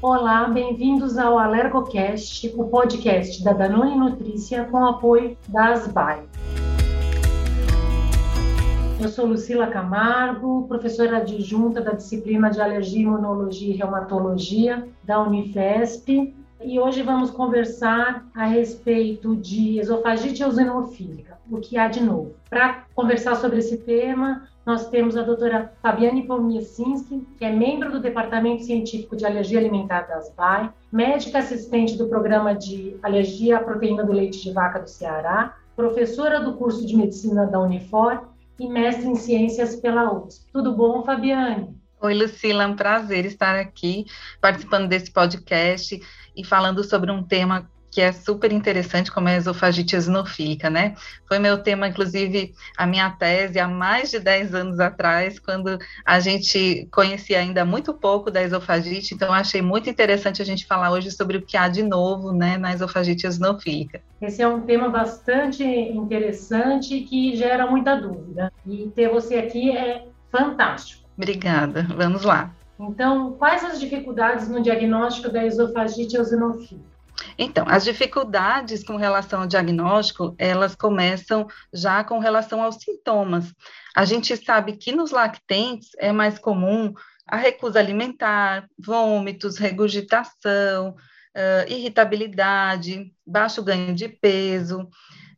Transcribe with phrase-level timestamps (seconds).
[0.00, 6.22] Olá, bem-vindos ao AlergoCast, o podcast da Danone Nutrícia com apoio da Asbai.
[9.00, 16.32] Eu sou Lucila Camargo, professora adjunta da disciplina de Alergia, Imunologia e Reumatologia da Unifesp,
[16.62, 22.34] e hoje vamos conversar a respeito de esofagite eosinofílica, o que há de novo.
[22.50, 28.00] Para conversar sobre esse tema, nós temos a doutora Fabiane Pomiesinski, que é membro do
[28.00, 34.04] Departamento Científico de Alergia Alimentar da ASBAI, médica assistente do Programa de Alergia à Proteína
[34.04, 38.28] do Leite de Vaca do Ceará, professora do curso de Medicina da Unifor
[38.58, 40.44] e mestre em Ciências pela USP.
[40.52, 41.77] Tudo bom, Fabiane?
[42.00, 44.06] Oi, Lucila, é um prazer estar aqui
[44.40, 46.00] participando desse podcast
[46.36, 50.94] e falando sobre um tema que é super interessante, como é a esofagite eosinofílica, né?
[51.26, 56.20] Foi meu tema, inclusive, a minha tese há mais de 10 anos atrás, quando a
[56.20, 61.10] gente conhecia ainda muito pouco da esofagite, então achei muito interessante a gente falar hoje
[61.10, 64.00] sobre o que há de novo, né, na esofagite eosinofílica.
[64.22, 70.06] Esse é um tema bastante interessante que gera muita dúvida, e ter você aqui é
[70.30, 71.07] fantástico.
[71.18, 72.54] Obrigada, vamos lá.
[72.78, 76.86] Então, quais as dificuldades no diagnóstico da esofagite eosinofílica?
[77.36, 83.52] Então, as dificuldades com relação ao diagnóstico, elas começam já com relação aos sintomas.
[83.96, 86.94] A gente sabe que nos lactentes é mais comum
[87.26, 94.88] a recusa alimentar, vômitos, regurgitação, uh, irritabilidade, baixo ganho de peso.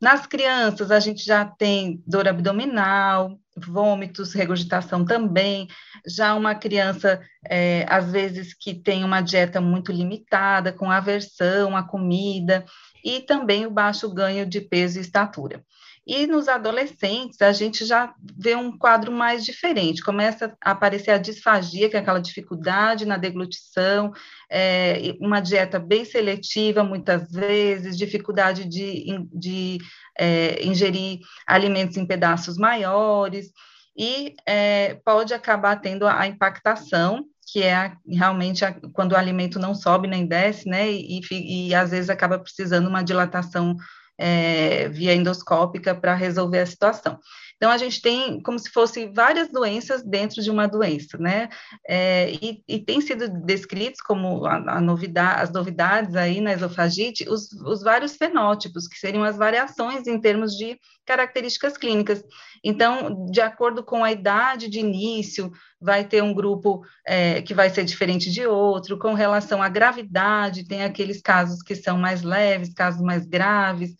[0.00, 5.68] Nas crianças, a gente já tem dor abdominal, vômitos, regurgitação também.
[6.06, 11.82] Já uma criança, é, às vezes, que tem uma dieta muito limitada, com aversão à
[11.82, 12.64] comida,
[13.04, 15.64] e também o baixo ganho de peso e estatura.
[16.06, 21.18] E nos adolescentes, a gente já vê um quadro mais diferente, começa a aparecer a
[21.18, 24.10] disfagia, que é aquela dificuldade na deglutição,
[24.50, 29.78] é, uma dieta bem seletiva, muitas vezes, dificuldade de, de
[30.18, 33.52] é, ingerir alimentos em pedaços maiores,
[33.96, 39.74] e é, pode acabar tendo a impactação, que é realmente a, quando o alimento não
[39.74, 43.76] sobe nem desce, né, e, e, e às vezes acaba precisando uma dilatação
[44.20, 47.18] é, via endoscópica para resolver a situação.
[47.56, 51.50] Então, a gente tem como se fosse várias doenças dentro de uma doença, né?
[51.86, 57.28] É, e, e, tem sido descritos como a, a novidade, as novidades aí na esofagite,
[57.28, 62.24] os, os vários fenótipos, que seriam as variações em termos de características clínicas.
[62.64, 65.50] Então, de acordo com a idade de início,
[65.80, 70.66] vai ter um grupo é, que vai ser diferente de outro, com relação à gravidade,
[70.66, 73.94] tem aqueles casos que são mais leves, casos mais graves,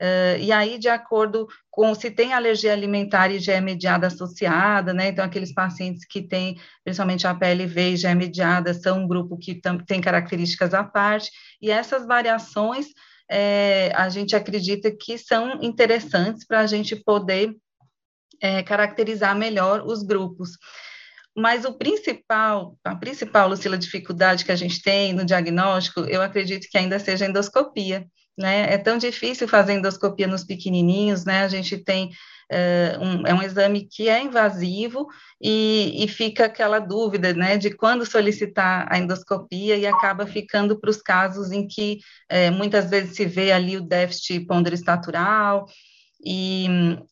[0.00, 4.92] Uh, e aí, de acordo com se tem alergia alimentar e já é mediada associada,
[4.92, 5.08] né?
[5.08, 9.38] Então, aqueles pacientes que têm, principalmente a PLV e já é mediada, são um grupo
[9.38, 11.30] que tem características à parte,
[11.62, 12.86] e essas variações
[13.30, 17.56] é, a gente acredita que são interessantes para a gente poder
[18.40, 20.50] é, caracterizar melhor os grupos.
[21.34, 26.66] Mas o principal, a principal, Lucila, dificuldade que a gente tem no diagnóstico, eu acredito
[26.70, 28.06] que ainda seja a endoscopia
[28.36, 28.72] né?
[28.72, 31.42] É tão difícil fazer endoscopia nos pequenininhos, né?
[31.42, 32.10] A gente tem
[32.50, 35.08] é, um, é um exame que é invasivo
[35.40, 40.90] e, e, fica aquela dúvida, né, de quando solicitar a endoscopia e acaba ficando para
[40.90, 41.98] os casos em que
[42.28, 45.66] é, muitas vezes se vê ali o déficit ponderostatural
[46.24, 46.66] e,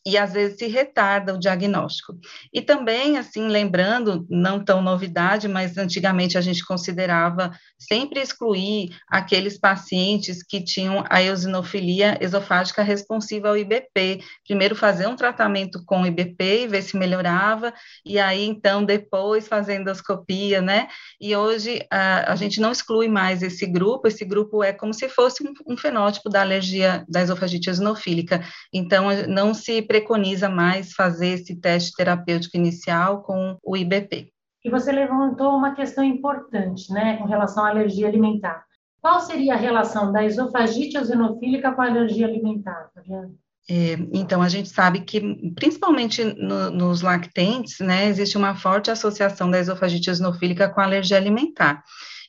[0.06, 2.18] e às vezes se retarda o diagnóstico.
[2.52, 9.58] E também, assim, lembrando, não tão novidade, mas antigamente a gente considerava sempre excluir aqueles
[9.58, 14.22] pacientes que tinham a eosinofilia esofágica responsiva ao IBP.
[14.46, 17.72] Primeiro fazer um tratamento com IBP e ver se melhorava,
[18.04, 20.88] e aí então depois fazer endoscopia, né?
[21.20, 25.08] E hoje a, a gente não exclui mais esse grupo, esse grupo é como se
[25.08, 28.42] fosse um, um fenótipo da alergia da esofagite eosinofílica.
[28.72, 28.93] Então,
[29.28, 34.32] não se preconiza mais fazer esse teste terapêutico inicial com o IBP.
[34.64, 38.64] E você levantou uma questão importante, né, com relação à alergia alimentar.
[39.00, 43.30] Qual seria a relação da esofagite eosinofílica com a alergia alimentar, Fabiana?
[43.68, 49.50] É, então, a gente sabe que, principalmente no, nos lactentes, né, existe uma forte associação
[49.50, 51.82] da esofagite eosinofílica com a alergia alimentar.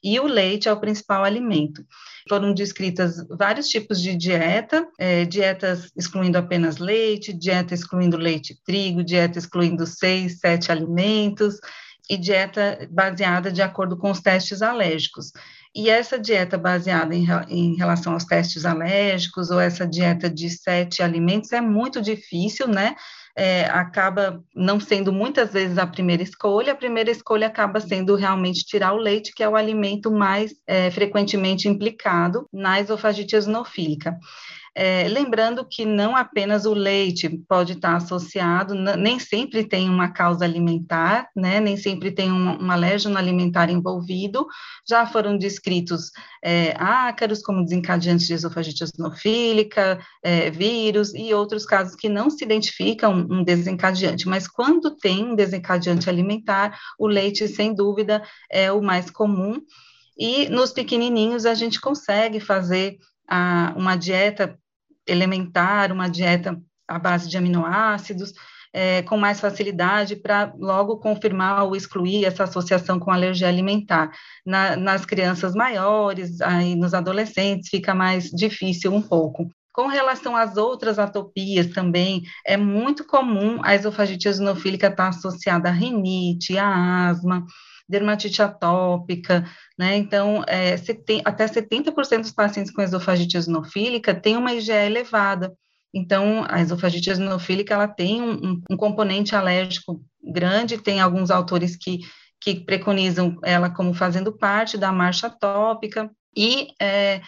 [0.03, 1.83] E o leite é o principal alimento.
[2.27, 8.63] Foram descritas vários tipos de dieta, é, dietas excluindo apenas leite, dieta excluindo leite e
[8.63, 11.59] trigo, dieta excluindo seis, sete alimentos,
[12.09, 15.31] e dieta baseada de acordo com os testes alérgicos.
[15.75, 21.03] E essa dieta baseada em, em, relação aos testes alérgicos, ou essa dieta de sete
[21.03, 22.95] alimentos, é muito difícil, né?
[23.35, 28.65] É, acaba não sendo muitas vezes a primeira escolha, a primeira escolha acaba sendo realmente
[28.65, 34.17] tirar o leite, que é o alimento mais é, frequentemente implicado na esofagite eosinofílica.
[34.77, 40.43] É, lembrando que não apenas o leite pode estar associado, nem sempre tem uma causa
[40.43, 44.45] alimentar, né, nem sempre tem um, um alérgeno alimentar envolvido,
[44.85, 46.11] já foram descritos
[46.43, 52.43] é, ácaros como desencadeantes de esofagite eosinofílica, é, vírus e outros casos que não se
[52.43, 58.81] identificam um desencadeante, mas quando tem um desencadeante alimentar, o leite, sem dúvida, é o
[58.81, 59.61] mais comum,
[60.17, 64.59] e nos pequenininhos a gente consegue fazer a, uma dieta
[65.07, 68.33] elementar, uma dieta à base de aminoácidos,
[68.73, 74.11] é, com mais facilidade para logo confirmar ou excluir essa associação com alergia alimentar.
[74.45, 79.49] Na, nas crianças maiores, aí nos adolescentes, fica mais difícil um pouco.
[79.71, 85.71] Com relação às outras atopias também, é muito comum a esofagite eosinofílica estar associada à
[85.71, 87.45] rinite, à asma,
[87.87, 89.47] dermatite atópica,
[89.77, 89.95] né?
[89.95, 90.75] Então, é,
[91.23, 95.53] até 70% dos pacientes com esofagite eosinofílica têm uma IgE elevada.
[95.93, 101.99] Então, a esofagite eosinofílica, ela tem um, um componente alérgico grande, tem alguns autores que,
[102.41, 107.21] que preconizam ela como fazendo parte da marcha atópica, e é,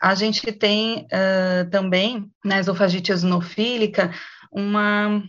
[0.00, 4.10] a gente tem uh, também, na esofagite eosinofílica,
[4.50, 5.22] uma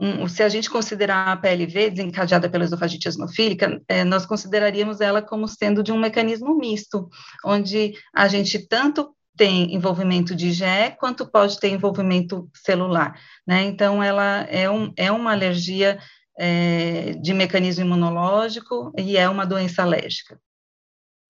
[0.00, 5.20] um, se a gente considerar a PLV desencadeada pela esofagite eosinofílica, é, nós consideraríamos ela
[5.20, 7.08] como sendo de um mecanismo misto,
[7.44, 13.62] onde a gente tanto tem envolvimento de IgE, quanto pode ter envolvimento celular, né?
[13.62, 15.98] Então, ela é, um, é uma alergia
[16.38, 20.40] é, de mecanismo imunológico e é uma doença alérgica.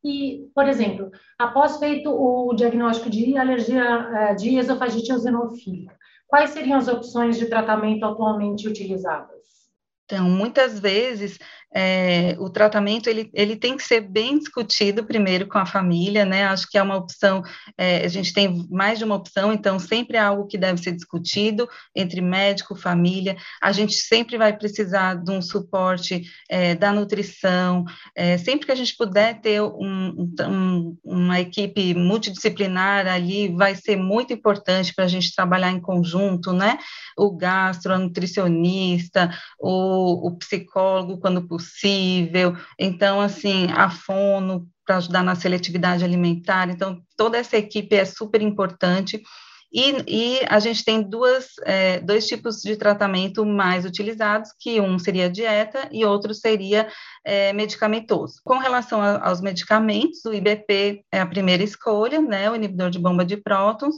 [0.04, 5.96] E, por exemplo, após feito o diagnóstico de alergia é, de esofagite eosinofílica,
[6.28, 9.38] Quais seriam as opções de tratamento atualmente utilizadas?
[10.04, 11.38] Então, muitas vezes
[11.74, 16.44] é, o tratamento ele, ele tem que ser bem discutido primeiro com a família, né?
[16.44, 17.42] Acho que é uma opção,
[17.76, 20.92] é, a gente tem mais de uma opção, então sempre é algo que deve ser
[20.92, 23.36] discutido entre médico, família.
[23.62, 27.84] A gente sempre vai precisar de um suporte é, da nutrição,
[28.14, 33.96] é, sempre que a gente puder ter um, um, uma equipe multidisciplinar ali, vai ser
[33.96, 36.78] muito importante para a gente trabalhar em conjunto, né?
[37.16, 42.56] O gastro, a nutricionista, o, o psicólogo, quando possível possível.
[42.78, 46.70] Então, assim, a fono para ajudar na seletividade alimentar.
[46.70, 49.22] Então, toda essa equipe é super importante.
[49.70, 54.98] E, e, a gente tem duas, é, dois tipos de tratamento mais utilizados, que um
[54.98, 56.88] seria dieta e outro seria
[57.22, 58.40] é, medicamentoso.
[58.42, 62.98] Com relação a, aos medicamentos, o IBP é a primeira escolha, né, o inibidor de
[62.98, 63.94] bomba de prótons,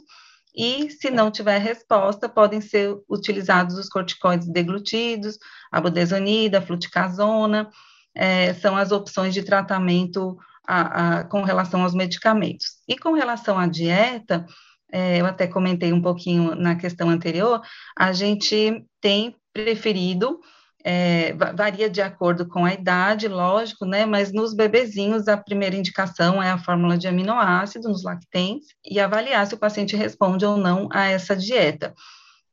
[0.54, 5.38] e se não tiver resposta, podem ser utilizados os corticoides deglutidos,
[5.70, 7.70] a budesonida, a fluticasona,
[8.14, 10.36] é, são as opções de tratamento
[10.66, 12.66] a, a, com relação aos medicamentos.
[12.88, 14.44] E com relação à dieta,
[14.92, 17.60] é, eu até comentei um pouquinho na questão anterior,
[17.96, 20.40] a gente tem preferido
[20.84, 24.06] é, varia de acordo com a idade, lógico, né?
[24.06, 29.46] Mas nos bebezinhos, a primeira indicação é a fórmula de aminoácido nos lactentes e avaliar
[29.46, 31.94] se o paciente responde ou não a essa dieta.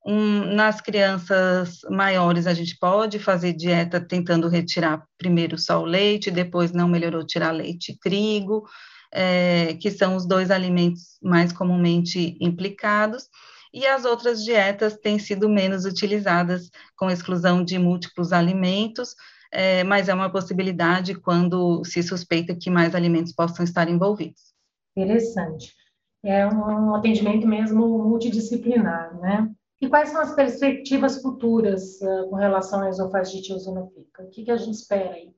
[0.05, 6.31] Um, nas crianças maiores, a gente pode fazer dieta tentando retirar primeiro só o leite,
[6.31, 8.65] depois não melhorou, tirar leite e trigo,
[9.13, 13.25] é, que são os dois alimentos mais comumente implicados
[13.73, 19.15] e as outras dietas têm sido menos utilizadas com exclusão de múltiplos alimentos,
[19.51, 24.53] é, mas é uma possibilidade quando se suspeita que mais alimentos possam estar envolvidos.
[24.95, 25.73] Interessante.
[26.23, 29.49] É um atendimento mesmo multidisciplinar, né?
[29.79, 34.23] E quais são as perspectivas futuras uh, com relação à esofagite eosinofílica?
[34.23, 35.31] O que, que a gente espera aí?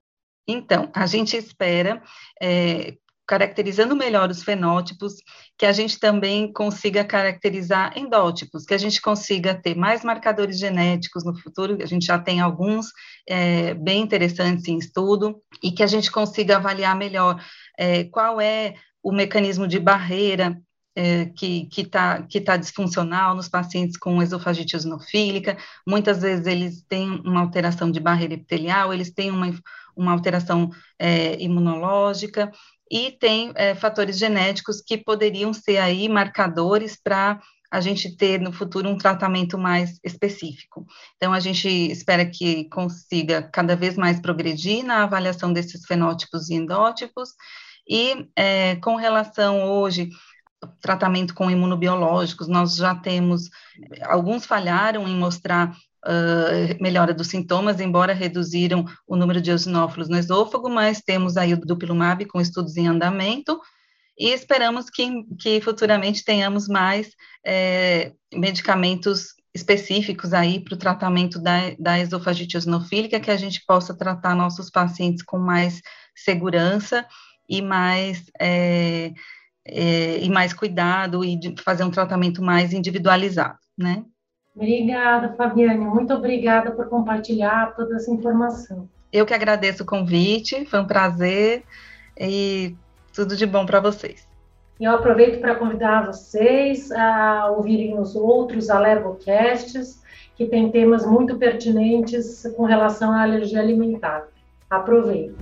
[0.48, 2.01] Então, a gente espera
[2.41, 2.98] é,
[3.29, 5.13] caracterizando melhor os fenótipos,
[5.55, 11.24] que a gente também consiga caracterizar endótipos, que a gente consiga ter mais marcadores genéticos
[11.24, 12.88] no futuro, a gente já tem alguns
[13.29, 17.39] é, bem interessantes em estudo, e que a gente consiga avaliar melhor
[17.77, 20.59] é, qual é o mecanismo de barreira
[20.95, 25.55] é, que está que tá disfuncional nos pacientes com esofagite eosinofílica,
[25.88, 29.53] muitas vezes eles têm uma alteração de barreira epitelial, eles têm uma,
[29.95, 32.51] uma alteração é, imunológica,
[32.89, 37.39] e tem é, fatores genéticos que poderiam ser aí marcadores para
[37.72, 40.86] a gente ter no futuro um tratamento mais específico.
[41.15, 46.55] Então, a gente espera que consiga cada vez mais progredir na avaliação desses fenótipos e
[46.55, 47.29] endótipos,
[47.88, 50.10] e é, com relação hoje
[50.81, 53.50] tratamento com imunobiológicos, nós já temos,
[54.03, 55.74] alguns falharam em mostrar
[56.06, 61.53] uh, melhora dos sintomas, embora reduziram o número de eosinófilos no esôfago, mas temos aí
[61.53, 63.60] o dupilumab com estudos em andamento,
[64.18, 67.10] e esperamos que, que futuramente tenhamos mais
[67.46, 73.98] é, medicamentos específicos aí para o tratamento da, da esofagite eosinofílica, que a gente possa
[73.98, 75.82] tratar nossos pacientes com mais
[76.15, 77.06] segurança
[77.48, 79.13] e mais, é,
[79.65, 84.03] é, e mais cuidado e fazer um tratamento mais individualizado, né?
[84.60, 85.86] Obrigada, Fabiane.
[85.86, 88.89] Muito obrigada por compartilhar toda essa informação.
[89.12, 91.63] Eu que agradeço o convite, foi um prazer
[92.20, 92.75] e
[93.16, 94.28] tudo de bom para vocês.
[94.78, 100.01] Eu aproveito para convidar vocês a ouvirem os outros Alergocasts,
[100.36, 104.28] que tem temas muito pertinentes com relação à alergia alimentar.
[104.70, 105.36] Aproveitem.